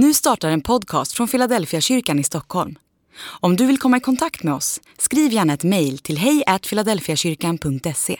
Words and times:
Nu 0.00 0.14
startar 0.14 0.50
en 0.50 0.60
podcast 0.60 1.12
från 1.12 1.28
Philadelphia 1.28 1.80
kyrkan 1.80 2.18
i 2.18 2.22
Stockholm. 2.22 2.74
Om 3.40 3.56
du 3.56 3.66
vill 3.66 3.78
komma 3.78 3.96
i 3.96 4.00
kontakt 4.00 4.42
med 4.42 4.54
oss, 4.54 4.80
skriv 4.98 5.32
gärna 5.32 5.52
ett 5.52 5.64
mejl 5.64 5.98
till 5.98 6.18
hejfiladelfiakyrkan.se. 6.18 8.16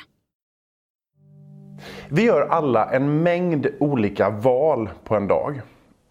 Vi 2.08 2.22
gör 2.22 2.40
alla 2.40 2.90
en 2.90 3.22
mängd 3.22 3.66
olika 3.80 4.30
val 4.30 4.90
på 5.04 5.14
en 5.14 5.28
dag. 5.28 5.60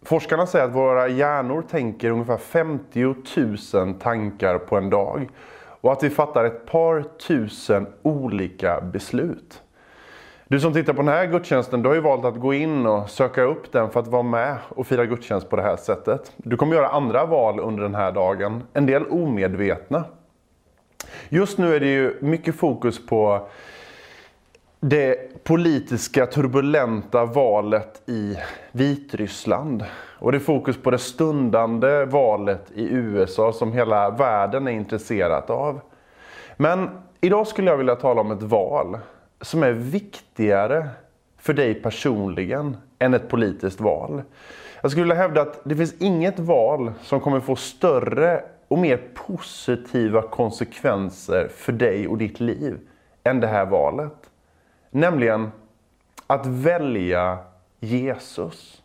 Forskarna 0.02 0.46
säger 0.46 0.64
att 0.64 0.74
våra 0.74 1.08
hjärnor 1.08 1.62
tänker 1.70 2.10
ungefär 2.10 2.38
50 2.38 3.14
000 3.74 3.94
tankar 3.94 4.58
på 4.58 4.76
en 4.76 4.90
dag 4.90 5.28
och 5.80 5.92
att 5.92 6.02
vi 6.02 6.10
fattar 6.10 6.44
ett 6.44 6.66
par 6.66 7.02
tusen 7.26 7.86
olika 8.02 8.80
beslut. 8.80 9.62
Du 10.50 10.60
som 10.60 10.72
tittar 10.72 10.92
på 10.92 11.02
den 11.02 11.08
här 11.08 11.26
gudstjänsten, 11.26 11.82
du 11.82 11.88
har 11.88 11.94
ju 11.94 12.00
valt 12.00 12.24
att 12.24 12.40
gå 12.40 12.54
in 12.54 12.86
och 12.86 13.10
söka 13.10 13.42
upp 13.42 13.72
den 13.72 13.90
för 13.90 14.00
att 14.00 14.08
vara 14.08 14.22
med 14.22 14.56
och 14.68 14.86
fira 14.86 15.06
gudstjänst 15.06 15.48
på 15.50 15.56
det 15.56 15.62
här 15.62 15.76
sättet. 15.76 16.32
Du 16.36 16.56
kommer 16.56 16.74
göra 16.74 16.88
andra 16.88 17.26
val 17.26 17.60
under 17.60 17.82
den 17.82 17.94
här 17.94 18.12
dagen, 18.12 18.62
en 18.72 18.86
del 18.86 19.06
omedvetna. 19.06 20.04
Just 21.28 21.58
nu 21.58 21.74
är 21.74 21.80
det 21.80 21.86
ju 21.86 22.18
mycket 22.20 22.54
fokus 22.54 23.06
på 23.06 23.48
det 24.80 25.44
politiska 25.44 26.26
turbulenta 26.26 27.24
valet 27.24 28.02
i 28.06 28.36
Vitryssland. 28.72 29.84
Och 30.18 30.32
det 30.32 30.38
är 30.38 30.40
fokus 30.40 30.82
på 30.82 30.90
det 30.90 30.98
stundande 30.98 32.04
valet 32.04 32.70
i 32.74 32.88
USA 32.88 33.52
som 33.52 33.72
hela 33.72 34.10
världen 34.10 34.68
är 34.68 34.72
intresserad 34.72 35.50
av. 35.50 35.80
Men 36.56 36.90
idag 37.20 37.46
skulle 37.46 37.70
jag 37.70 37.78
vilja 37.78 37.96
tala 37.96 38.20
om 38.20 38.30
ett 38.30 38.42
val 38.42 38.98
som 39.40 39.62
är 39.62 39.72
viktigare 39.72 40.88
för 41.36 41.54
dig 41.54 41.74
personligen 41.74 42.76
än 42.98 43.14
ett 43.14 43.28
politiskt 43.28 43.80
val. 43.80 44.22
Jag 44.80 44.90
skulle 44.90 45.04
vilja 45.04 45.22
hävda 45.22 45.42
att 45.42 45.60
det 45.64 45.76
finns 45.76 45.94
inget 45.98 46.38
val 46.38 46.92
som 47.02 47.20
kommer 47.20 47.40
få 47.40 47.56
större 47.56 48.44
och 48.68 48.78
mer 48.78 49.00
positiva 49.14 50.22
konsekvenser 50.22 51.48
för 51.48 51.72
dig 51.72 52.08
och 52.08 52.18
ditt 52.18 52.40
liv 52.40 52.78
än 53.24 53.40
det 53.40 53.46
här 53.46 53.66
valet. 53.66 54.30
Nämligen 54.90 55.50
att 56.26 56.46
välja 56.46 57.38
Jesus. 57.80 58.82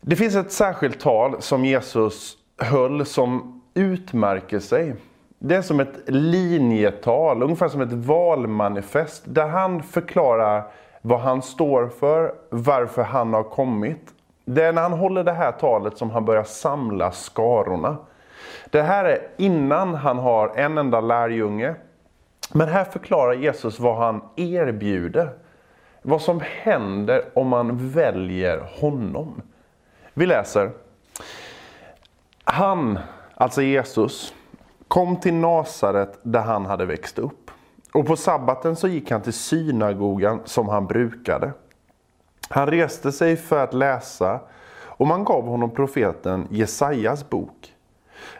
Det 0.00 0.16
finns 0.16 0.34
ett 0.34 0.52
särskilt 0.52 1.00
tal 1.00 1.42
som 1.42 1.64
Jesus 1.64 2.36
höll 2.58 3.06
som 3.06 3.62
utmärker 3.74 4.58
sig 4.58 4.94
det 5.38 5.56
är 5.56 5.62
som 5.62 5.80
ett 5.80 6.00
linjetal, 6.06 7.42
ungefär 7.42 7.68
som 7.68 7.80
ett 7.80 7.92
valmanifest 7.92 9.22
där 9.26 9.46
han 9.48 9.82
förklarar 9.82 10.62
vad 11.02 11.20
han 11.20 11.42
står 11.42 11.88
för, 11.88 12.34
varför 12.50 13.02
han 13.02 13.34
har 13.34 13.42
kommit. 13.42 14.14
Det 14.44 14.64
är 14.64 14.72
när 14.72 14.82
han 14.82 14.92
håller 14.92 15.24
det 15.24 15.32
här 15.32 15.52
talet 15.52 15.98
som 15.98 16.10
han 16.10 16.24
börjar 16.24 16.44
samla 16.44 17.12
skarorna. 17.12 17.96
Det 18.70 18.82
här 18.82 19.04
är 19.04 19.28
innan 19.36 19.94
han 19.94 20.18
har 20.18 20.52
en 20.56 20.78
enda 20.78 21.00
lärjunge. 21.00 21.74
Men 22.52 22.68
här 22.68 22.84
förklarar 22.84 23.32
Jesus 23.32 23.80
vad 23.80 23.96
han 23.96 24.22
erbjuder. 24.36 25.30
Vad 26.02 26.22
som 26.22 26.42
händer 26.62 27.24
om 27.34 27.48
man 27.48 27.88
väljer 27.88 28.68
honom. 28.80 29.42
Vi 30.14 30.26
läser. 30.26 30.70
Han, 32.44 32.98
alltså 33.34 33.62
Jesus, 33.62 34.34
kom 34.88 35.16
till 35.16 35.34
Nasaret 35.34 36.20
där 36.22 36.40
han 36.40 36.66
hade 36.66 36.86
växt 36.86 37.18
upp. 37.18 37.50
Och 37.92 38.06
på 38.06 38.16
sabbaten 38.16 38.76
så 38.76 38.88
gick 38.88 39.10
han 39.10 39.22
till 39.22 39.32
synagogan 39.32 40.40
som 40.44 40.68
han 40.68 40.86
brukade. 40.86 41.52
Han 42.48 42.66
reste 42.66 43.12
sig 43.12 43.36
för 43.36 43.64
att 43.64 43.74
läsa 43.74 44.40
och 44.80 45.06
man 45.06 45.24
gav 45.24 45.44
honom 45.44 45.70
profeten 45.70 46.46
Jesajas 46.50 47.30
bok. 47.30 47.74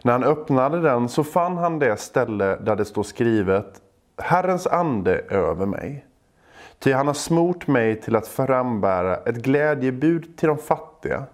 När 0.03 0.13
han 0.13 0.25
öppnade 0.25 0.81
den 0.81 1.09
så 1.09 1.25
fann 1.25 1.57
han 1.57 1.79
det 1.79 1.97
ställe 1.97 2.57
där 2.57 2.77
det 2.77 2.85
står 2.85 3.03
skrivet 3.03 3.83
Herrens 4.23 4.67
ande 4.67 5.25
är 5.29 5.37
över 5.37 5.67
mig. 5.67 6.05
Ty 6.79 6.93
han 6.93 7.07
har 7.07 7.15
smort 7.15 7.67
mig 7.67 8.01
till 8.01 8.17
att 8.17 8.27
frambära 8.27 9.17
ett 9.17 9.37
glädjebud 9.37 10.37
till 10.37 10.49
de 10.49 10.59
fattiga 10.59 11.25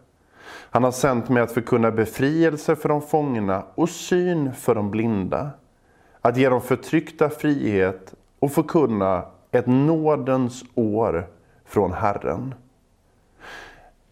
han 0.70 0.84
har 0.84 0.92
sänt 0.92 1.28
mig 1.28 1.42
att 1.42 1.53
förkunna 1.53 1.91
befrielse 1.91 2.76
för 2.76 2.88
de 2.88 3.03
fångna 3.03 3.65
och 3.75 3.88
syn 3.88 4.54
för 4.54 4.75
de 4.75 4.91
blinda. 4.91 5.50
Att 6.20 6.37
ge 6.37 6.48
de 6.48 6.60
förtryckta 6.60 7.31
frihet 7.31 8.15
och 8.38 8.53
förkunna 8.53 9.22
ett 9.50 9.66
nådens 9.66 10.64
år 10.75 11.26
från 11.64 11.93
Herren. 11.93 12.54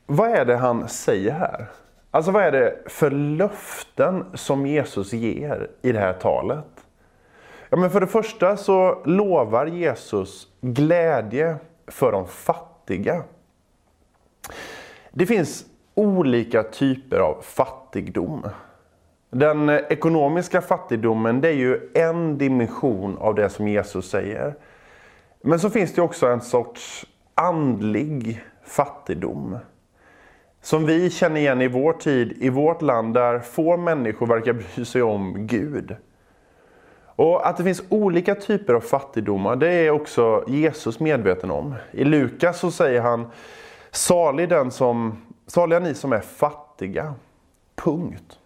Vad 0.07 0.31
är 0.31 0.45
det 0.45 0.57
han 0.57 0.89
säger 0.89 1.33
här? 1.33 1.67
Alltså 2.11 2.31
vad 2.31 2.43
är 2.43 2.53
det 2.53 2.79
för 2.87 3.11
löften 3.11 4.25
som 4.35 4.67
Jesus 4.67 5.13
ger 5.13 5.71
i 5.83 5.93
det 5.93 5.99
här 5.99 6.13
talet? 6.13 6.87
Ja, 7.69 7.77
men 7.77 7.91
för 7.91 8.01
det 8.01 8.07
första 8.07 8.57
så 8.57 9.03
lovar 9.05 9.67
Jesus 9.67 10.49
glädje 10.61 11.57
för 11.87 12.13
de 12.13 12.27
fattiga. 12.27 13.23
Det 15.11 15.27
finns 15.27 15.65
olika 15.95 16.63
typer 16.63 17.19
av 17.19 17.43
fattigdom. 17.43 18.47
Den 19.31 19.69
ekonomiska 19.71 20.61
fattigdomen 20.61 21.41
det 21.41 21.49
är 21.49 21.53
ju 21.53 21.91
en 21.95 22.39
dimension 22.39 23.19
av 23.19 23.35
det 23.35 23.49
som 23.49 23.69
Jesus 23.69 24.11
säger. 24.11 24.55
Men 25.43 25.61
så 25.61 25.71
finns 25.71 25.95
det 25.95 26.03
också 26.03 26.27
en 26.27 26.41
sorts 26.41 27.07
andlig 27.35 28.45
fattigdom. 28.65 29.59
Som 30.61 30.87
vi 30.87 31.11
känner 31.11 31.41
igen 31.41 31.63
i 31.63 31.69
vår 31.69 31.93
tid, 31.93 32.33
i 32.41 32.49
vårt 32.49 32.83
land, 32.83 33.15
där 33.15 33.39
få 33.39 33.77
människor 33.77 34.27
verkar 34.27 34.53
bry 34.53 34.85
sig 34.85 35.03
om 35.03 35.47
Gud. 35.47 35.97
Och 37.17 37.49
Att 37.49 37.57
det 37.57 37.65
finns 37.65 37.83
olika 37.89 38.35
typer 38.35 38.75
av 38.75 38.81
fattigdomar, 38.81 39.57
det 39.57 39.69
är 39.69 39.91
också 39.91 40.45
Jesus 40.47 41.01
medveten 41.01 41.51
om. 41.51 41.75
I 41.91 42.05
Lukas 42.05 42.59
så 42.59 42.71
säger 42.71 43.01
han, 43.01 43.27
salig 43.91 44.49
den 44.49 44.71
som 44.71 45.17
Saliga 45.55 45.79
ni 45.79 45.95
som 45.95 46.13
är 46.13 46.21
fattiga. 46.21 47.15
Punkt. 47.75 48.39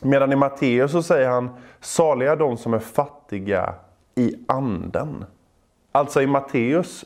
Medan 0.00 0.32
i 0.32 0.36
Matteus 0.36 0.92
så 0.92 1.02
säger 1.02 1.28
han, 1.28 1.50
saliga 1.80 2.36
de 2.36 2.56
som 2.56 2.74
är 2.74 2.78
fattiga 2.78 3.74
i 4.14 4.34
anden. 4.48 5.24
Alltså 5.92 6.22
i 6.22 6.26
Matteus, 6.26 7.04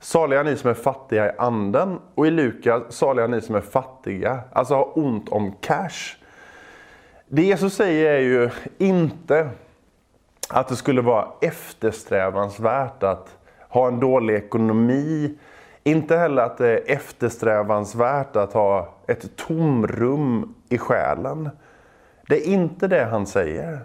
saliga 0.00 0.42
ni 0.42 0.56
som 0.56 0.70
är 0.70 0.74
fattiga 0.74 1.26
i 1.26 1.36
anden. 1.38 1.98
Och 2.14 2.26
i 2.26 2.30
Lukas, 2.30 2.82
saliga 2.88 3.26
ni 3.26 3.40
som 3.40 3.54
är 3.54 3.60
fattiga, 3.60 4.40
alltså 4.52 4.74
har 4.74 4.98
ont 4.98 5.28
om 5.28 5.52
cash. 5.60 6.16
Det 7.28 7.42
Jesus 7.42 7.74
säger 7.74 8.10
är 8.10 8.20
ju 8.20 8.50
inte 8.78 9.50
att 10.48 10.68
det 10.68 10.76
skulle 10.76 11.00
vara 11.00 11.28
eftersträvansvärt 11.40 13.02
att 13.02 13.36
ha 13.68 13.88
en 13.88 14.00
dålig 14.00 14.34
ekonomi, 14.34 15.38
inte 15.82 16.16
heller 16.16 16.42
att 16.42 16.58
det 16.58 16.68
är 16.68 16.96
eftersträvansvärt 16.96 18.36
att 18.36 18.52
ha 18.52 18.94
ett 19.06 19.36
tomrum 19.36 20.54
i 20.68 20.78
själen. 20.78 21.50
Det 22.28 22.48
är 22.48 22.52
inte 22.52 22.88
det 22.88 23.04
han 23.04 23.26
säger. 23.26 23.80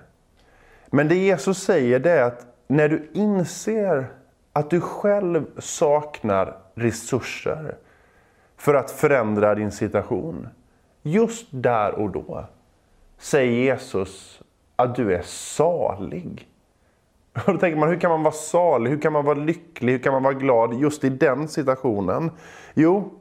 Men 0.87 1.07
det 1.07 1.15
Jesus 1.15 1.63
säger 1.63 1.99
det 1.99 2.11
är 2.11 2.23
att 2.23 2.45
när 2.67 2.89
du 2.89 3.09
inser 3.13 4.07
att 4.53 4.69
du 4.69 4.81
själv 4.81 5.45
saknar 5.57 6.57
resurser 6.75 7.75
för 8.57 8.73
att 8.73 8.91
förändra 8.91 9.55
din 9.55 9.71
situation. 9.71 10.47
Just 11.01 11.47
där 11.51 11.91
och 11.91 12.09
då 12.09 12.45
säger 13.17 13.51
Jesus 13.51 14.41
att 14.75 14.95
du 14.95 15.13
är 15.13 15.21
salig. 15.25 16.47
Och 17.33 17.41
då 17.53 17.57
tänker 17.57 17.79
man, 17.79 17.89
hur 17.89 17.99
kan 17.99 18.11
man 18.11 18.23
vara 18.23 18.33
salig, 18.33 18.91
hur 18.91 19.01
kan 19.01 19.13
man 19.13 19.25
vara 19.25 19.37
lycklig, 19.37 19.93
hur 19.93 19.99
kan 19.99 20.13
man 20.13 20.23
vara 20.23 20.33
glad 20.33 20.73
just 20.73 21.03
i 21.03 21.09
den 21.09 21.47
situationen? 21.47 22.31
Jo, 22.73 23.19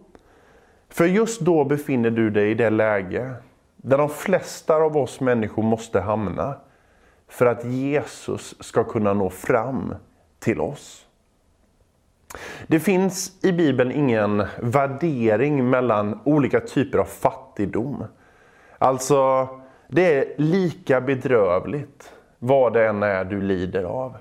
för 0.88 1.04
just 1.04 1.40
då 1.40 1.64
befinner 1.64 2.10
du 2.10 2.30
dig 2.30 2.50
i 2.50 2.54
det 2.54 2.70
läge 2.70 3.34
där 3.76 3.98
de 3.98 4.08
flesta 4.08 4.76
av 4.76 4.96
oss 4.96 5.20
människor 5.20 5.62
måste 5.62 6.00
hamna 6.00 6.54
för 7.28 7.46
att 7.46 7.64
Jesus 7.64 8.54
ska 8.60 8.84
kunna 8.84 9.12
nå 9.12 9.30
fram 9.30 9.94
till 10.38 10.60
oss. 10.60 11.06
Det 12.66 12.80
finns 12.80 13.44
i 13.44 13.52
Bibeln 13.52 13.92
ingen 13.92 14.46
värdering 14.60 15.70
mellan 15.70 16.20
olika 16.24 16.60
typer 16.60 16.98
av 16.98 17.04
fattigdom. 17.04 18.04
Alltså, 18.78 19.48
det 19.88 20.14
är 20.14 20.34
lika 20.36 21.00
bedrövligt 21.00 22.12
vad 22.44 22.72
det 22.72 22.86
än 22.86 23.02
är 23.02 23.24
du 23.24 23.42
lider 23.42 23.84
av. 23.84 24.16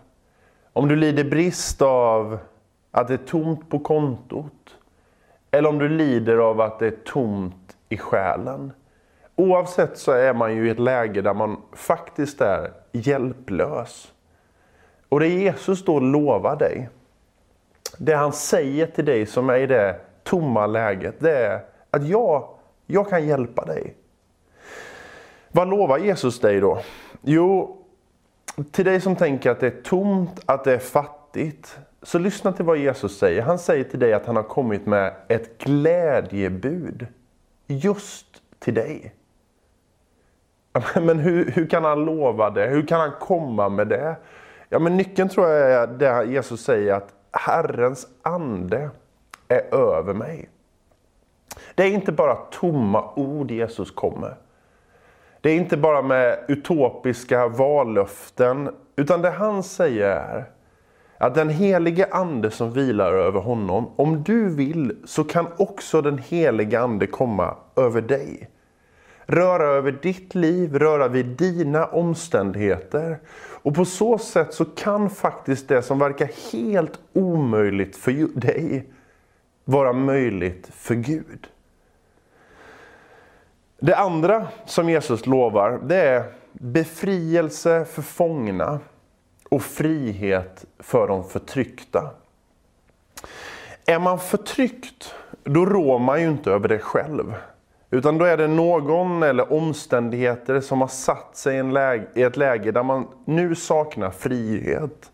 Om 0.74 0.88
du 0.88 0.96
lider 0.96 1.24
brist 1.24 1.82
av 1.82 2.40
att 2.92 3.08
det 3.08 3.14
är 3.14 3.18
tomt 3.18 3.70
på 3.70 3.80
kontot. 3.80 4.78
Eller 5.52 5.70
om 5.70 5.78
du 5.78 5.90
lider 5.90 6.38
av 6.38 6.62
att 6.62 6.80
det 6.80 6.88
är 6.88 6.98
tomt 7.06 7.78
i 7.90 7.98
själen. 7.98 8.72
Oavsett 9.36 9.98
så 9.98 10.12
är 10.12 10.34
man 10.34 10.56
ju 10.56 10.68
i 10.68 10.70
ett 10.70 10.80
läge 10.80 11.22
där 11.22 11.34
man 11.34 11.62
faktiskt 11.74 12.42
är 12.42 12.72
hjälplös. 12.92 14.14
Och 15.10 15.20
det 15.20 15.28
Jesus 15.28 15.86
då 15.86 16.00
lovar 16.00 16.56
dig, 16.56 16.90
det 17.98 18.14
han 18.14 18.34
säger 18.34 18.88
till 18.88 19.06
dig 19.06 19.26
som 19.26 19.50
är 19.50 19.58
i 19.58 19.68
det 19.68 20.00
tomma 20.24 20.68
läget, 20.68 21.16
det 21.20 21.38
är 21.38 21.62
Att 21.92 22.08
jag, 22.08 22.48
jag 22.86 23.10
kan 23.10 23.28
hjälpa 23.28 23.66
dig. 23.66 23.96
Vad 25.52 25.68
lovar 25.68 25.98
Jesus 25.98 26.40
dig 26.40 26.60
då? 26.60 26.82
Jo, 27.22 27.81
till 28.72 28.86
dig 28.86 29.02
som 29.02 29.16
tänker 29.16 29.52
att 29.52 29.60
det 29.60 29.68
är 29.68 29.82
tomt, 29.84 30.40
att 30.46 30.64
det 30.64 30.74
är 30.74 30.80
fattigt. 30.80 31.80
Så 32.02 32.20
lyssna 32.20 32.52
till 32.52 32.66
vad 32.66 32.78
Jesus 32.78 33.18
säger. 33.18 33.42
Han 33.42 33.60
säger 33.60 33.84
till 33.84 34.00
dig 34.00 34.14
att 34.14 34.26
han 34.26 34.36
har 34.36 34.44
kommit 34.44 34.86
med 34.86 35.14
ett 35.28 35.58
glädjebud. 35.58 37.08
Just 37.68 38.42
till 38.60 38.74
dig. 38.74 39.16
Men 41.02 41.20
hur, 41.20 41.52
hur 41.52 41.68
kan 41.68 41.84
han 41.84 42.06
lova 42.06 42.50
det? 42.50 42.68
Hur 42.68 42.88
kan 42.88 43.00
han 43.00 43.12
komma 43.20 43.70
med 43.70 43.88
det? 43.88 44.16
Ja, 44.74 44.80
men 44.80 44.98
nyckeln 44.98 45.30
tror 45.30 45.48
jag 45.48 45.72
är 45.72 45.88
det 45.88 46.32
Jesus 46.32 46.64
säger 46.64 46.94
att 46.94 47.14
Herrens 47.32 48.08
ande 48.22 48.90
är 49.48 49.76
över 49.76 50.14
mig. 50.14 50.50
Det 51.76 51.84
är 51.84 51.88
inte 51.88 52.12
bara 52.12 52.36
tomma 52.36 53.14
ord 53.16 53.52
Jesus 53.52 53.92
kommer. 53.92 54.38
Det 55.42 55.50
är 55.50 55.56
inte 55.56 55.78
bara 55.78 56.02
med 56.02 56.40
utopiska 56.48 57.48
vallöften, 57.48 58.70
utan 58.96 59.22
det 59.22 59.32
han 59.32 59.64
säger 59.64 60.08
är 60.10 60.46
att 61.18 61.36
den 61.36 61.50
helige 61.50 62.08
ande 62.12 62.52
som 62.52 62.72
vilar 62.72 63.14
över 63.14 63.40
honom, 63.40 63.92
om 63.96 64.24
du 64.24 64.50
vill 64.56 64.98
så 65.06 65.24
kan 65.24 65.48
också 65.58 66.02
den 66.02 66.18
helige 66.18 66.80
ande 66.80 67.08
komma 67.08 67.56
över 67.76 68.02
dig. 68.02 68.50
Röra 69.26 69.64
över 69.64 69.92
ditt 69.92 70.36
liv, 70.36 70.80
röra 70.80 71.08
vid 71.08 71.26
dina 71.26 71.86
omständigheter. 71.86 73.20
Och 73.64 73.76
på 73.76 73.86
så 73.86 74.18
sätt 74.18 74.54
så 74.54 74.66
kan 74.66 75.10
faktiskt 75.10 75.68
det 75.68 75.82
som 75.82 76.00
verkar 76.00 76.52
helt 76.52 77.00
omöjligt 77.14 77.98
för 77.98 78.40
dig 78.40 78.92
vara 79.66 79.94
möjligt 79.94 80.70
för 80.74 80.96
Gud. 80.96 81.48
Det 83.84 83.96
andra 83.96 84.48
som 84.66 84.90
Jesus 84.90 85.26
lovar 85.26 85.80
det 85.84 85.96
är 85.96 86.24
befrielse 86.54 87.86
för 87.86 88.02
fångna 88.02 88.80
och 89.50 89.62
frihet 89.62 90.66
för 90.80 91.08
de 91.08 91.24
förtryckta. 91.24 92.10
Är 93.86 94.00
man 94.00 94.20
förtryckt, 94.20 95.16
då 95.44 95.66
rår 95.66 96.00
man 96.00 96.22
ju 96.22 96.28
inte 96.28 96.52
över 96.52 96.70
det 96.70 96.80
själv. 96.80 97.34
Utan 97.90 98.18
då 98.18 98.26
är 98.26 98.38
det 98.38 98.48
någon 98.48 99.24
eller 99.24 99.54
omständigheter 99.54 100.62
som 100.62 100.82
har 100.82 100.88
satt 100.88 101.38
sig 101.38 101.62
i 102.14 102.22
ett 102.22 102.38
läge 102.38 102.72
där 102.72 102.84
man 102.84 103.08
nu 103.26 103.56
saknar 103.56 104.12
frihet. 104.12 105.12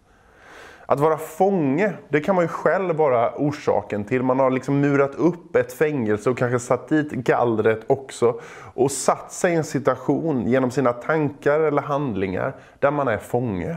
Att 0.90 1.00
vara 1.00 1.18
fånge, 1.18 1.94
det 2.10 2.22
kan 2.22 2.36
man 2.36 2.44
ju 2.44 2.48
själv 2.48 2.96
vara 2.96 3.34
orsaken 3.36 4.04
till. 4.04 4.24
Man 4.24 4.40
har 4.40 4.52
liksom 4.52 4.80
murat 4.80 5.16
upp 5.16 5.56
ett 5.56 5.74
fängelse 5.74 6.30
och 6.30 6.38
kanske 6.38 6.60
satt 6.60 6.90
dit 6.90 7.12
gallret 7.12 7.80
också. 7.88 8.40
Och 8.74 8.92
satt 8.92 9.32
sig 9.32 9.54
i 9.54 9.56
en 9.56 9.64
situation 9.64 10.48
genom 10.48 10.72
sina 10.72 10.94
tankar 10.94 11.60
eller 11.60 11.82
handlingar 11.82 12.56
där 12.80 12.92
man 12.92 13.08
är 13.08 13.18
fånge. 13.18 13.76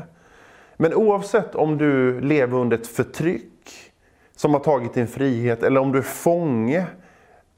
Men 0.76 0.94
oavsett 0.94 1.54
om 1.54 1.78
du 1.78 2.20
lever 2.20 2.58
under 2.58 2.78
ett 2.78 2.86
förtryck 2.86 3.92
som 4.36 4.52
har 4.52 4.60
tagit 4.60 4.94
din 4.94 5.08
frihet 5.08 5.62
eller 5.62 5.80
om 5.80 5.92
du 5.92 5.98
är 5.98 6.02
fånge 6.02 6.86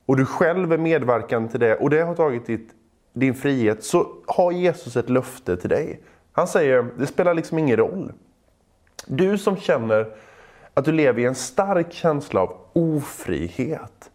och 0.06 0.16
du 0.16 0.26
själv 0.26 0.72
är 0.72 0.78
medverkande 0.78 1.48
till 1.48 1.60
det 1.60 1.76
och 1.76 1.90
det 1.90 2.00
har 2.02 2.14
tagit 2.14 2.46
ditt, 2.46 2.68
din 3.12 3.34
frihet 3.34 3.84
så 3.84 4.06
har 4.26 4.52
Jesus 4.52 4.96
ett 4.96 5.10
löfte 5.10 5.56
till 5.56 5.70
dig. 5.70 6.00
Han 6.32 6.46
säger, 6.46 6.86
det 6.98 7.06
spelar 7.06 7.34
liksom 7.34 7.58
ingen 7.58 7.76
roll. 7.76 8.12
Du 9.06 9.38
som 9.38 9.56
känner 9.56 10.06
att 10.74 10.84
du 10.84 10.92
lever 10.92 11.22
i 11.22 11.24
en 11.24 11.34
stark 11.34 11.92
känsla 11.92 12.40
av 12.40 12.56
ofrihet, 12.72 14.10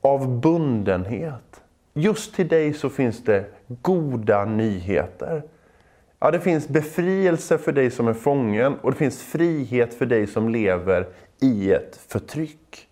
av 0.00 0.40
bundenhet. 0.40 1.60
Just 1.94 2.34
till 2.34 2.48
dig 2.48 2.74
så 2.74 2.90
finns 2.90 3.24
det 3.24 3.44
goda 3.66 4.44
nyheter. 4.44 5.42
Ja, 6.18 6.30
det 6.30 6.40
finns 6.40 6.68
befrielse 6.68 7.58
för 7.58 7.72
dig 7.72 7.90
som 7.90 8.08
är 8.08 8.14
fången 8.14 8.74
och 8.74 8.90
det 8.90 8.96
finns 8.96 9.22
frihet 9.22 9.94
för 9.94 10.06
dig 10.06 10.26
som 10.26 10.48
lever 10.48 11.08
i 11.40 11.72
ett 11.72 12.00
förtryck. 12.08 12.88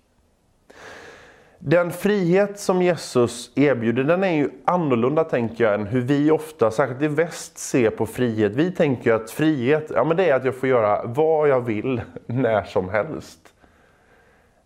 Den 1.62 1.91
frihet 1.91 2.59
som 2.59 2.83
Jesus 2.83 3.53
erbjuder 3.55 4.05
den 4.05 4.25
är 4.25 4.33
ju 4.33 4.51
annorlunda 4.65 5.25
tänker 5.25 5.65
jag 5.65 5.75
än 5.75 5.87
hur 5.87 6.01
vi 6.01 6.31
ofta, 6.31 6.71
särskilt 6.71 7.03
i 7.03 7.09
väst, 7.09 7.59
ser 7.59 7.91
på 7.91 8.07
frihet. 8.07 8.53
Vi 8.53 8.73
tänker 8.73 9.12
att 9.12 9.31
frihet 9.31 9.91
ja, 9.95 10.05
men 10.05 10.17
det 10.17 10.31
är 10.31 10.35
att 10.35 10.45
jag 10.45 10.55
får 10.55 10.69
göra 10.69 11.05
vad 11.05 11.49
jag 11.49 11.61
vill 11.61 12.01
när 12.27 12.65
som 12.65 12.89
helst. 12.89 13.55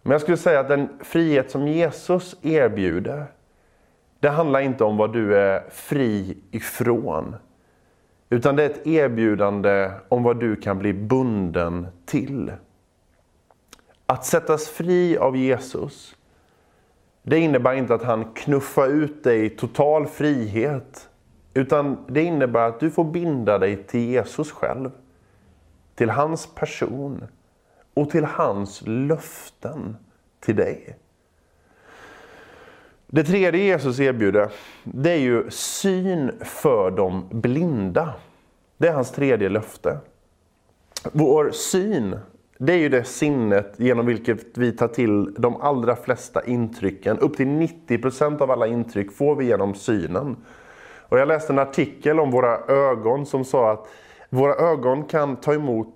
Men 0.02 0.12
jag 0.12 0.20
skulle 0.20 0.36
säga 0.36 0.60
att 0.60 0.68
den 0.68 0.88
frihet 1.00 1.50
som 1.50 1.68
Jesus 1.68 2.36
erbjuder 2.42 3.26
det 4.20 4.28
handlar 4.28 4.60
inte 4.60 4.84
om 4.84 4.96
vad 4.96 5.12
du 5.12 5.36
är 5.36 5.64
fri 5.70 6.38
ifrån. 6.50 7.36
Utan 8.30 8.56
det 8.56 8.62
är 8.62 8.70
ett 8.70 8.86
erbjudande 8.86 9.90
om 10.08 10.22
vad 10.22 10.40
du 10.40 10.56
kan 10.56 10.78
bli 10.78 10.92
bunden 10.92 11.86
till. 12.06 12.52
Att 14.06 14.24
sättas 14.24 14.68
fri 14.68 15.18
av 15.18 15.36
Jesus 15.36 16.16
det 17.26 17.38
innebär 17.38 17.74
inte 17.74 17.94
att 17.94 18.02
han 18.02 18.24
knuffar 18.34 18.88
ut 18.88 19.24
dig 19.24 19.44
i 19.44 19.50
total 19.50 20.06
frihet. 20.06 21.08
Utan 21.54 22.04
det 22.08 22.22
innebär 22.22 22.68
att 22.68 22.80
du 22.80 22.90
får 22.90 23.04
binda 23.04 23.58
dig 23.58 23.76
till 23.76 24.00
Jesus 24.00 24.52
själv. 24.52 24.90
Till 25.94 26.10
hans 26.10 26.46
person 26.54 27.24
och 27.94 28.10
till 28.10 28.24
hans 28.24 28.82
löften 28.86 29.96
till 30.40 30.56
dig. 30.56 30.96
Det 33.06 33.24
tredje 33.24 33.64
Jesus 33.64 34.00
erbjuder, 34.00 34.50
det 34.84 35.10
är 35.10 35.18
ju 35.18 35.50
syn 35.50 36.32
för 36.44 36.90
de 36.90 37.28
blinda. 37.30 38.14
Det 38.78 38.88
är 38.88 38.92
hans 38.92 39.12
tredje 39.12 39.48
löfte. 39.48 39.98
Vår 41.12 41.50
syn 41.50 42.18
det 42.66 42.72
är 42.72 42.78
ju 42.78 42.88
det 42.88 43.04
sinnet 43.04 43.74
genom 43.76 44.06
vilket 44.06 44.58
vi 44.58 44.72
tar 44.72 44.88
till 44.88 45.34
de 45.34 45.60
allra 45.60 45.96
flesta 45.96 46.44
intrycken. 46.44 47.18
Upp 47.18 47.36
till 47.36 47.46
90% 47.46 48.42
av 48.42 48.50
alla 48.50 48.66
intryck 48.66 49.12
får 49.12 49.36
vi 49.36 49.44
genom 49.44 49.74
synen. 49.74 50.36
Och 51.08 51.18
jag 51.18 51.28
läste 51.28 51.52
en 51.52 51.58
artikel 51.58 52.20
om 52.20 52.30
våra 52.30 52.58
ögon 52.68 53.26
som 53.26 53.44
sa 53.44 53.72
att 53.72 53.86
våra 54.28 54.54
ögon 54.54 55.04
kan 55.04 55.36
ta 55.36 55.54
emot 55.54 55.94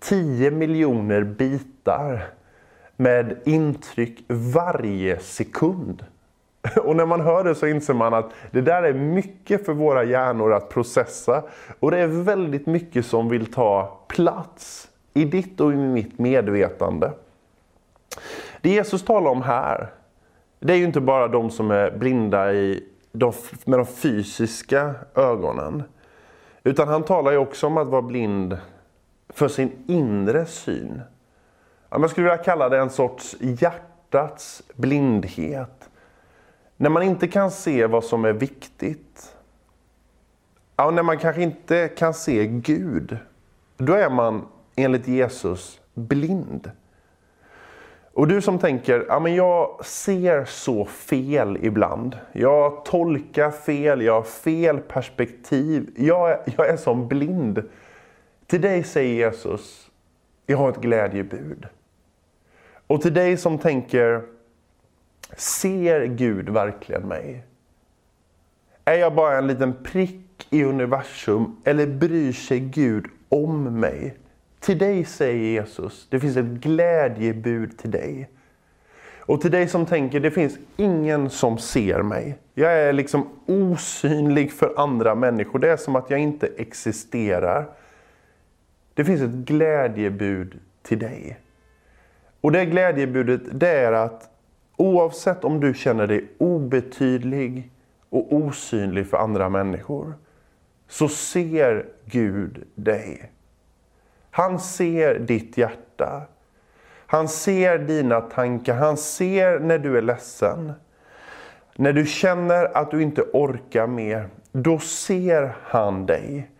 10 0.00 0.50
miljoner 0.50 1.24
bitar 1.24 2.26
med 2.96 3.38
intryck 3.44 4.24
varje 4.28 5.18
sekund. 5.18 6.04
Och 6.84 6.96
när 6.96 7.06
man 7.06 7.20
hör 7.20 7.44
det 7.44 7.54
så 7.54 7.66
inser 7.66 7.94
man 7.94 8.14
att 8.14 8.30
det 8.50 8.60
där 8.60 8.82
är 8.82 8.92
mycket 8.92 9.66
för 9.66 9.72
våra 9.72 10.04
hjärnor 10.04 10.52
att 10.52 10.68
processa. 10.68 11.42
Och 11.80 11.90
det 11.90 11.98
är 11.98 12.06
väldigt 12.06 12.66
mycket 12.66 13.06
som 13.06 13.28
vill 13.28 13.52
ta 13.52 13.98
plats 14.08 14.87
i 15.14 15.24
ditt 15.24 15.60
och 15.60 15.72
i 15.72 15.76
mitt 15.76 16.18
medvetande. 16.18 17.12
Det 18.60 18.70
Jesus 18.70 19.04
talar 19.04 19.30
om 19.30 19.42
här, 19.42 19.90
det 20.60 20.72
är 20.72 20.76
ju 20.76 20.84
inte 20.84 21.00
bara 21.00 21.28
de 21.28 21.50
som 21.50 21.70
är 21.70 21.90
blinda 21.90 22.52
i 22.52 22.84
de, 23.12 23.32
med 23.64 23.78
de 23.78 23.86
fysiska 23.86 24.94
ögonen. 25.14 25.82
Utan 26.64 26.88
han 26.88 27.02
talar 27.02 27.32
ju 27.32 27.38
också 27.38 27.66
om 27.66 27.76
att 27.76 27.88
vara 27.88 28.02
blind 28.02 28.58
för 29.28 29.48
sin 29.48 29.84
inre 29.86 30.46
syn. 30.46 31.02
Man 31.90 32.08
skulle 32.08 32.30
vilja 32.30 32.44
kalla 32.44 32.68
det 32.68 32.78
en 32.78 32.90
sorts 32.90 33.36
hjärtats 33.40 34.62
blindhet. 34.74 35.90
När 36.76 36.90
man 36.90 37.02
inte 37.02 37.28
kan 37.28 37.50
se 37.50 37.86
vad 37.86 38.04
som 38.04 38.24
är 38.24 38.32
viktigt. 38.32 39.36
Ja, 40.76 40.90
när 40.90 41.02
man 41.02 41.18
kanske 41.18 41.42
inte 41.42 41.88
kan 41.88 42.14
se 42.14 42.46
Gud. 42.46 43.16
Då 43.76 43.92
är 43.92 44.10
man 44.10 44.46
enligt 44.78 45.08
Jesus 45.08 45.80
blind. 45.94 46.70
Och 48.12 48.28
du 48.28 48.40
som 48.40 48.58
tänker, 48.58 49.04
ja 49.08 49.20
men 49.20 49.34
jag 49.34 49.84
ser 49.84 50.44
så 50.44 50.84
fel 50.84 51.58
ibland. 51.62 52.18
Jag 52.32 52.84
tolkar 52.84 53.50
fel, 53.50 54.02
jag 54.02 54.14
har 54.14 54.22
fel 54.22 54.78
perspektiv. 54.78 55.90
Jag 55.96 56.30
är, 56.30 56.40
jag 56.56 56.68
är 56.68 56.76
som 56.76 57.08
blind. 57.08 57.62
Till 58.46 58.60
dig 58.60 58.82
säger 58.82 59.14
Jesus, 59.14 59.90
jag 60.46 60.58
har 60.58 60.68
ett 60.68 60.80
glädjebud. 60.80 61.66
Och 62.86 63.02
till 63.02 63.14
dig 63.14 63.36
som 63.36 63.58
tänker, 63.58 64.22
ser 65.36 66.04
Gud 66.04 66.48
verkligen 66.48 67.02
mig? 67.02 67.44
Är 68.84 68.94
jag 68.94 69.14
bara 69.14 69.38
en 69.38 69.46
liten 69.46 69.74
prick 69.84 70.46
i 70.50 70.64
universum 70.64 71.56
eller 71.64 71.86
bryr 71.86 72.32
sig 72.32 72.60
Gud 72.60 73.06
om 73.28 73.80
mig? 73.80 74.16
Till 74.60 74.78
dig 74.78 75.04
säger 75.04 75.44
Jesus, 75.44 76.06
det 76.10 76.20
finns 76.20 76.36
ett 76.36 76.44
glädjebud 76.44 77.78
till 77.78 77.90
dig. 77.90 78.28
Och 79.18 79.40
till 79.40 79.50
dig 79.50 79.68
som 79.68 79.86
tänker, 79.86 80.20
det 80.20 80.30
finns 80.30 80.58
ingen 80.76 81.30
som 81.30 81.58
ser 81.58 82.02
mig. 82.02 82.38
Jag 82.54 82.72
är 82.72 82.92
liksom 82.92 83.28
osynlig 83.46 84.52
för 84.52 84.74
andra 84.76 85.14
människor. 85.14 85.58
Det 85.58 85.70
är 85.70 85.76
som 85.76 85.96
att 85.96 86.10
jag 86.10 86.20
inte 86.20 86.46
existerar. 86.56 87.68
Det 88.94 89.04
finns 89.04 89.20
ett 89.20 89.30
glädjebud 89.30 90.58
till 90.82 90.98
dig. 90.98 91.38
Och 92.40 92.52
det 92.52 92.64
glädjebudet 92.64 93.40
det 93.52 93.68
är 93.68 93.92
att 93.92 94.30
Oavsett 94.80 95.44
om 95.44 95.60
du 95.60 95.74
känner 95.74 96.06
dig 96.06 96.28
obetydlig 96.38 97.70
och 98.08 98.32
osynlig 98.32 99.06
för 99.06 99.16
andra 99.16 99.48
människor, 99.48 100.14
så 100.88 101.08
ser 101.08 101.86
Gud 102.04 102.64
dig. 102.74 103.32
Han 104.38 104.58
ser 104.58 105.18
ditt 105.18 105.56
hjärta. 105.58 106.22
Han 107.06 107.28
ser 107.28 107.78
dina 107.78 108.20
tankar. 108.20 108.74
Han 108.74 108.96
ser 108.96 109.58
när 109.58 109.78
du 109.78 109.98
är 109.98 110.02
ledsen. 110.02 110.72
När 111.76 111.92
du 111.92 112.06
känner 112.06 112.76
att 112.76 112.90
du 112.90 113.02
inte 113.02 113.22
orkar 113.32 113.86
mer, 113.86 114.28
då 114.52 114.78
ser 114.78 115.56
han 115.62 116.06
dig. 116.06 116.50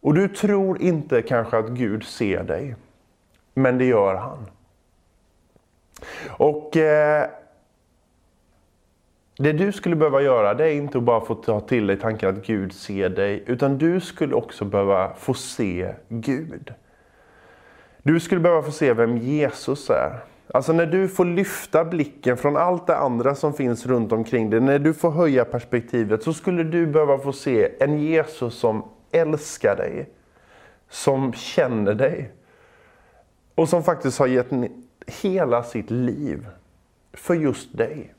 Och 0.00 0.14
du 0.14 0.28
tror 0.28 0.82
inte 0.82 1.22
kanske 1.22 1.58
att 1.58 1.68
Gud 1.68 2.04
ser 2.04 2.42
dig, 2.42 2.76
men 3.54 3.78
det 3.78 3.84
gör 3.84 4.14
han. 4.14 4.50
Och 6.28 6.76
eh, 6.76 7.28
det 9.36 9.52
du 9.52 9.72
skulle 9.72 9.96
behöva 9.96 10.22
göra 10.22 10.54
det 10.54 10.64
är 10.64 10.74
inte 10.74 10.98
att 10.98 11.04
bara 11.04 11.20
få 11.20 11.34
ta 11.34 11.60
till 11.60 11.86
dig 11.86 11.98
tanken 11.98 12.28
att 12.28 12.46
Gud 12.46 12.72
ser 12.72 13.08
dig, 13.08 13.42
utan 13.46 13.78
du 13.78 14.00
skulle 14.00 14.34
också 14.34 14.64
behöva 14.64 15.14
få 15.14 15.34
se 15.34 15.94
Gud. 16.08 16.74
Du 18.02 18.20
skulle 18.20 18.40
behöva 18.40 18.62
få 18.62 18.72
se 18.72 18.92
vem 18.92 19.18
Jesus 19.18 19.90
är. 19.90 20.24
Alltså 20.54 20.72
när 20.72 20.86
du 20.86 21.08
får 21.08 21.24
lyfta 21.24 21.84
blicken 21.84 22.36
från 22.36 22.56
allt 22.56 22.86
det 22.86 22.96
andra 22.96 23.34
som 23.34 23.54
finns 23.54 23.86
runt 23.86 24.12
omkring 24.12 24.50
dig, 24.50 24.60
när 24.60 24.78
du 24.78 24.94
får 24.94 25.10
höja 25.10 25.44
perspektivet, 25.44 26.22
så 26.22 26.32
skulle 26.32 26.62
du 26.64 26.86
behöva 26.86 27.18
få 27.18 27.32
se 27.32 27.72
en 27.80 27.98
Jesus 27.98 28.54
som 28.54 28.84
älskar 29.10 29.76
dig, 29.76 30.10
som 30.88 31.32
känner 31.32 31.94
dig 31.94 32.32
och 33.54 33.68
som 33.68 33.82
faktiskt 33.84 34.18
har 34.18 34.26
gett 34.26 34.50
hela 35.06 35.62
sitt 35.62 35.90
liv 35.90 36.46
för 37.12 37.34
just 37.34 37.76
dig. 37.76 38.14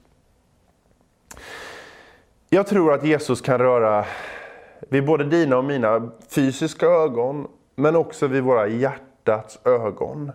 Jag 2.50 2.68
tror 2.68 2.94
att 2.94 3.06
Jesus 3.06 3.42
kan 3.42 3.58
röra 3.58 4.06
vid 4.80 5.06
både 5.06 5.24
dina 5.24 5.58
och 5.58 5.66
mina 5.66 6.12
fysiska 6.30 6.86
ögon, 6.86 7.48
men 7.76 7.96
också 7.96 8.28
vid 8.28 8.44
våra 8.44 8.68
hjärtan 8.68 9.13
hjärtats 9.28 9.60
ögon. 9.66 10.32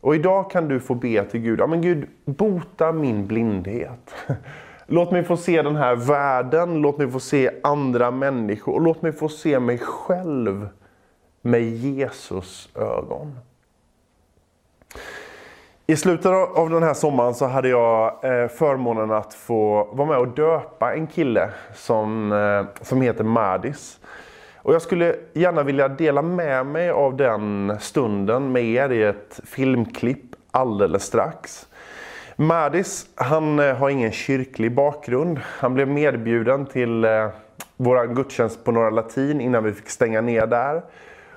Och 0.00 0.14
idag 0.14 0.50
kan 0.50 0.68
du 0.68 0.80
få 0.80 0.94
be 0.94 1.24
till 1.24 1.40
Gud, 1.40 1.60
ja 1.60 1.66
men 1.66 1.82
Gud, 1.82 2.08
bota 2.24 2.92
min 2.92 3.26
blindhet. 3.26 4.14
Låt 4.86 5.10
mig 5.10 5.24
få 5.24 5.36
se 5.36 5.62
den 5.62 5.76
här 5.76 5.96
världen, 5.96 6.74
låt 6.74 6.98
mig 6.98 7.10
få 7.10 7.20
se 7.20 7.50
andra 7.62 8.10
människor 8.10 8.74
och 8.74 8.80
låt 8.80 9.02
mig 9.02 9.12
få 9.12 9.28
se 9.28 9.60
mig 9.60 9.78
själv 9.78 10.68
med 11.42 11.62
Jesus 11.62 12.68
ögon. 12.74 13.38
I 15.86 15.96
slutet 15.96 16.32
av 16.56 16.70
den 16.70 16.82
här 16.82 16.94
sommaren 16.94 17.34
så 17.34 17.46
hade 17.46 17.68
jag 17.68 18.24
eh, 18.24 18.48
förmånen 18.48 19.10
att 19.10 19.34
få 19.34 19.88
vara 19.92 20.08
med 20.08 20.18
och 20.18 20.28
döpa 20.28 20.94
en 20.94 21.06
kille 21.06 21.50
som, 21.74 22.32
eh, 22.32 22.84
som 22.84 23.00
heter 23.00 23.24
Madis. 23.24 24.00
Och 24.62 24.74
jag 24.74 24.82
skulle 24.82 25.16
gärna 25.32 25.62
vilja 25.62 25.88
dela 25.88 26.22
med 26.22 26.66
mig 26.66 26.90
av 26.90 27.16
den 27.16 27.76
stunden 27.80 28.52
med 28.52 28.64
er 28.64 28.92
i 28.92 29.02
ett 29.02 29.40
filmklipp 29.44 30.36
alldeles 30.50 31.04
strax. 31.04 31.66
Madis, 32.36 33.06
han 33.14 33.58
eh, 33.58 33.76
har 33.76 33.90
ingen 33.90 34.12
kyrklig 34.12 34.74
bakgrund. 34.74 35.40
Han 35.44 35.74
blev 35.74 35.88
medbjuden 35.88 36.66
till 36.66 37.06
vår 37.76 38.14
gudstjänst 38.14 38.64
på 38.64 38.72
Norra 38.72 38.90
Latin 38.90 39.40
innan 39.40 39.64
vi 39.64 39.72
fick 39.72 39.88
stänga 39.88 40.20
ner 40.20 40.46
där. 40.46 40.82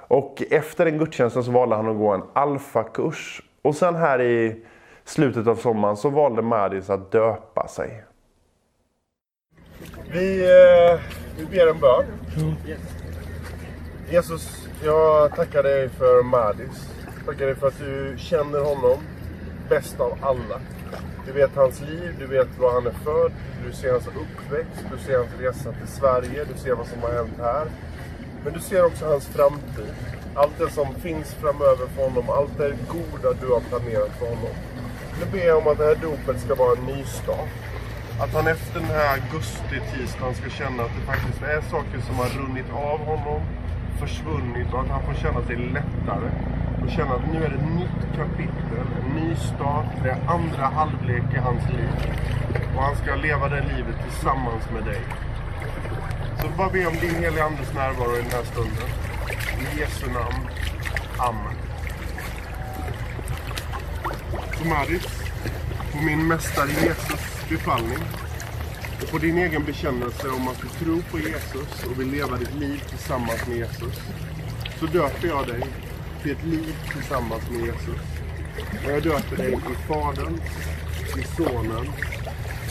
Och 0.07 0.43
efter 0.51 0.85
den 0.85 0.97
gudstjänsten 0.97 1.43
så 1.43 1.51
valde 1.51 1.75
han 1.75 1.89
att 1.89 1.97
gå 1.97 2.09
en 2.09 2.23
alfakurs 2.33 3.41
och 3.61 3.75
sen 3.75 3.95
här 3.95 4.21
i 4.21 4.65
slutet 5.03 5.47
av 5.47 5.55
sommaren 5.55 5.97
så 5.97 6.09
valde 6.09 6.41
Madis 6.41 6.89
att 6.89 7.11
döpa 7.11 7.67
sig. 7.67 8.03
Vi, 10.11 10.43
eh, 10.43 10.99
vi 11.37 11.45
ber 11.45 11.67
en 11.67 11.79
bön. 11.79 12.05
Jesus, 14.10 14.67
jag 14.83 15.36
tackar 15.36 15.63
dig 15.63 15.89
för 15.89 16.24
Madis. 16.24 16.89
Tackar 17.25 17.45
dig 17.45 17.55
för 17.55 17.67
att 17.67 17.79
du 17.79 18.15
känner 18.17 18.60
honom 18.60 19.00
bäst 19.69 20.00
av 20.00 20.17
alla. 20.22 20.60
Du 21.25 21.31
vet 21.31 21.55
hans 21.55 21.81
liv, 21.81 22.15
du 22.19 22.27
vet 22.27 22.60
var 22.60 22.74
han 22.74 22.88
är 22.88 22.91
född, 22.91 23.31
du 23.65 23.74
ser 23.74 23.91
hans 23.91 24.07
uppväxt, 24.07 24.86
du 24.91 24.98
ser 24.98 25.17
hans 25.17 25.39
resa 25.39 25.72
till 25.72 25.88
Sverige, 25.88 26.45
du 26.53 26.60
ser 26.60 26.75
vad 26.75 26.88
som 26.88 27.01
har 27.01 27.12
hänt 27.13 27.38
här. 27.38 27.67
Men 28.43 28.53
du 28.53 28.60
ser 28.60 28.86
också 28.86 29.05
hans 29.05 29.27
framtid. 29.27 29.93
Allt 30.36 30.57
det 30.57 30.69
som 30.69 30.95
finns 30.95 31.33
framöver 31.33 31.88
för 31.88 32.03
honom, 32.03 32.29
allt 32.29 32.57
det 32.57 32.75
goda 32.88 33.33
du 33.41 33.48
har 33.48 33.62
planerat 33.69 34.12
för 34.19 34.25
honom. 34.25 34.55
Nu 35.19 35.25
ber 35.31 35.48
jag 35.48 35.57
om 35.57 35.67
att 35.67 35.77
det 35.77 35.86
här 35.86 35.95
dopet 35.95 36.41
ska 36.41 36.55
vara 36.55 36.77
en 36.77 36.86
nystart. 36.86 37.50
Att 38.19 38.33
han 38.33 38.48
efter 38.48 38.79
den 38.79 38.89
här 38.89 39.17
augusti-tisdagen 39.17 40.36
ska 40.36 40.50
känna 40.50 40.83
att 40.83 40.91
det 41.00 41.05
faktiskt 41.05 41.41
är 41.43 41.62
saker 41.62 42.00
som 42.07 42.15
har 42.15 42.29
runnit 42.29 42.69
av 42.74 43.00
honom, 43.00 43.41
försvunnit 44.00 44.73
och 44.73 44.81
att 44.81 44.88
han 44.88 45.03
får 45.03 45.13
känna 45.13 45.41
sig 45.41 45.55
lättare. 45.55 46.29
Och 46.83 46.89
känna 46.89 47.13
att 47.13 47.27
nu 47.33 47.43
är 47.43 47.50
det 47.50 47.55
ett 47.55 47.75
nytt 47.75 48.15
kapitel, 48.15 48.85
en 49.03 49.15
ny 49.15 49.35
start, 49.35 49.85
det 50.03 50.09
är 50.09 50.19
andra 50.27 50.65
halvlek 50.65 51.23
i 51.35 51.38
hans 51.38 51.69
liv. 51.69 51.89
Och 52.75 52.83
han 52.83 52.95
ska 52.95 53.15
leva 53.15 53.50
det 53.50 53.62
livet 53.62 53.95
tillsammans 54.03 54.63
med 54.73 54.83
dig. 54.83 55.01
Så 56.41 56.47
bara 56.57 56.69
be 56.69 56.85
om 56.85 56.95
din 57.01 57.15
heliga 57.15 57.45
Andes 57.45 57.73
närvaro 57.73 58.17
i 58.17 58.21
den 58.21 58.31
här 58.31 58.43
stunden. 58.43 58.89
I 59.59 59.79
Jesu 59.79 60.05
namn. 60.07 60.47
Amen. 61.17 61.55
Maris, 64.69 65.23
på 65.91 65.97
min 65.97 66.27
mästare 66.27 66.69
Jesus 66.69 67.50
befallning 67.50 68.22
på 69.12 69.17
din 69.17 69.38
egen 69.38 69.65
bekännelse 69.65 70.29
om 70.29 70.48
att 70.48 70.62
du 70.62 70.86
tror 70.86 71.01
på 71.01 71.19
Jesus 71.19 71.83
och 71.83 72.00
vill 72.00 72.12
leva 72.12 72.38
ditt 72.38 72.55
liv 72.55 72.83
tillsammans 72.89 73.48
med 73.48 73.57
Jesus 73.57 74.00
så 74.79 74.86
döper 74.86 75.27
jag 75.27 75.48
dig 75.48 75.62
till 76.22 76.31
ett 76.31 76.45
liv 76.45 76.75
tillsammans 76.93 77.50
med 77.50 77.62
Jesus. 77.62 78.01
Och 78.86 78.91
jag 78.91 79.03
döper 79.03 79.38
dig 79.38 79.53
i 79.53 79.88
Faderns, 79.88 80.41
i 81.17 81.24
Sonens 81.24 81.89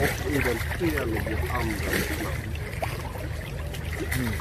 och 0.00 0.32
i 0.32 0.38
den 0.38 0.56
helige 0.78 1.38
Andens 1.52 2.10
namn. 2.22 2.52
Mm. 4.16 4.32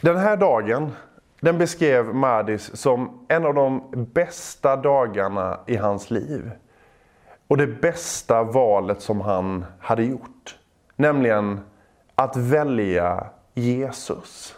Den 0.00 0.16
här 0.16 0.36
dagen 0.36 0.90
den 1.42 1.58
beskrev 1.58 2.14
Madis 2.14 2.76
som 2.76 3.26
en 3.28 3.46
av 3.46 3.54
de 3.54 3.82
bästa 3.92 4.76
dagarna 4.76 5.60
i 5.66 5.76
hans 5.76 6.10
liv. 6.10 6.50
Och 7.48 7.56
det 7.56 7.66
bästa 7.66 8.42
valet 8.42 9.00
som 9.00 9.20
han 9.20 9.64
hade 9.80 10.04
gjort. 10.04 10.58
Nämligen 10.96 11.60
att 12.14 12.36
välja 12.36 13.26
Jesus. 13.54 14.56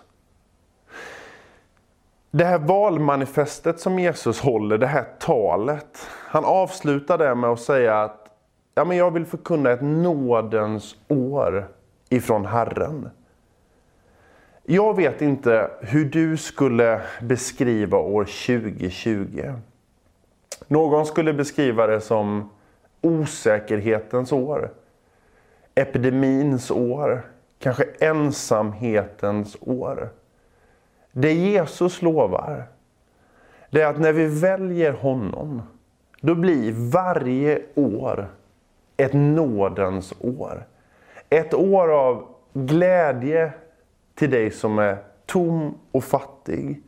Det 2.30 2.44
här 2.44 2.58
valmanifestet 2.58 3.80
som 3.80 3.98
Jesus 3.98 4.40
håller, 4.40 4.78
det 4.78 4.86
här 4.86 5.06
talet. 5.18 6.08
Han 6.28 6.44
avslutar 6.44 7.18
det 7.18 7.34
med 7.34 7.50
att 7.50 7.60
säga 7.60 8.02
att 8.02 8.28
ja, 8.74 8.84
men 8.84 8.96
jag 8.96 9.10
vill 9.10 9.26
förkunna 9.26 9.70
ett 9.70 9.82
nådens 9.82 10.96
år 11.08 11.68
ifrån 12.08 12.46
Herren. 12.46 13.10
Jag 14.66 14.96
vet 14.96 15.22
inte 15.22 15.70
hur 15.80 16.04
du 16.04 16.36
skulle 16.36 17.00
beskriva 17.22 17.98
år 17.98 18.24
2020. 18.24 19.52
Någon 20.66 21.06
skulle 21.06 21.32
beskriva 21.32 21.86
det 21.86 22.00
som 22.00 22.50
osäkerhetens 23.00 24.32
år. 24.32 24.70
Epidemins 25.74 26.70
år. 26.70 27.22
Kanske 27.58 27.84
ensamhetens 28.00 29.56
år. 29.60 30.08
Det 31.12 31.32
Jesus 31.32 32.02
lovar, 32.02 32.66
det 33.70 33.80
är 33.80 33.86
att 33.86 34.00
när 34.00 34.12
vi 34.12 34.26
väljer 34.26 34.92
honom, 34.92 35.62
då 36.20 36.34
blir 36.34 36.72
varje 36.72 37.62
år 37.74 38.28
ett 38.96 39.12
nådens 39.12 40.14
år. 40.20 40.66
Ett 41.28 41.54
år 41.54 41.88
av 41.88 42.26
glädje, 42.52 43.52
till 44.14 44.30
dig 44.30 44.50
som 44.50 44.78
är 44.78 44.96
tom 45.26 45.78
och 45.92 46.04
fattig. 46.04 46.82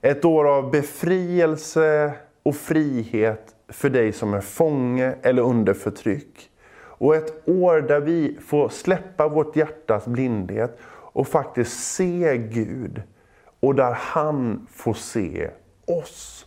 Ett 0.00 0.24
år 0.24 0.48
av 0.48 0.70
befrielse 0.70 2.14
och 2.42 2.56
frihet 2.56 3.54
för 3.68 3.90
dig 3.90 4.12
som 4.12 4.34
är 4.34 4.40
fånge 4.40 5.14
eller 5.22 5.42
under 5.42 5.74
förtryck. 5.74 6.50
Och 7.00 7.16
ett 7.16 7.48
år 7.48 7.80
där 7.80 8.00
vi 8.00 8.38
får 8.46 8.68
släppa 8.68 9.28
vårt 9.28 9.56
hjärtas 9.56 10.06
blindhet 10.06 10.78
och 11.12 11.28
faktiskt 11.28 11.94
se 11.94 12.36
Gud. 12.36 13.02
Och 13.60 13.74
där 13.74 13.92
han 13.92 14.66
får 14.70 14.94
se 14.94 15.50
oss. 15.86 16.46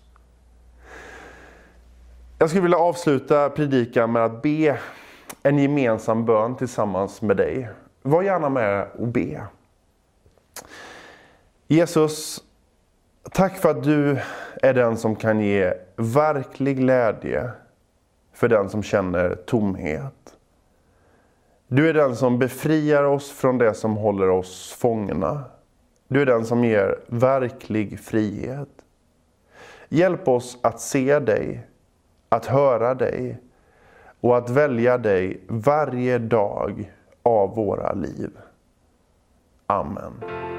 Jag 2.39 2.49
skulle 2.49 2.63
vilja 2.63 2.77
avsluta 2.77 3.49
predikan 3.49 4.11
med 4.11 4.25
att 4.25 4.41
be 4.41 4.79
en 5.43 5.59
gemensam 5.59 6.25
bön 6.25 6.55
tillsammans 6.55 7.21
med 7.21 7.37
dig. 7.37 7.69
Var 8.01 8.23
gärna 8.23 8.49
med 8.49 8.87
och 8.99 9.07
be. 9.07 9.43
Jesus, 11.67 12.43
tack 13.31 13.57
för 13.57 13.69
att 13.69 13.83
du 13.83 14.19
är 14.61 14.73
den 14.73 14.97
som 14.97 15.15
kan 15.15 15.39
ge 15.39 15.73
verklig 15.95 16.77
glädje 16.77 17.51
för 18.33 18.47
den 18.47 18.69
som 18.69 18.83
känner 18.83 19.35
tomhet. 19.35 20.37
Du 21.67 21.89
är 21.89 21.93
den 21.93 22.15
som 22.15 22.39
befriar 22.39 23.03
oss 23.03 23.31
från 23.31 23.57
det 23.57 23.73
som 23.73 23.97
håller 23.97 24.29
oss 24.29 24.71
fångna. 24.79 25.43
Du 26.07 26.21
är 26.21 26.25
den 26.25 26.45
som 26.45 26.65
ger 26.65 26.99
verklig 27.07 27.99
frihet. 27.99 28.69
Hjälp 29.89 30.27
oss 30.27 30.57
att 30.61 30.81
se 30.81 31.19
dig, 31.19 31.67
att 32.29 32.45
höra 32.45 32.93
dig 32.93 33.37
och 34.21 34.37
att 34.37 34.49
välja 34.49 34.97
dig 34.97 35.41
varje 35.47 36.17
dag 36.17 36.93
av 37.23 37.55
våra 37.55 37.93
liv. 37.93 38.31
Amen. 39.73 40.52